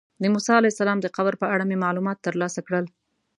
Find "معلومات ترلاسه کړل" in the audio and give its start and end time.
1.85-2.85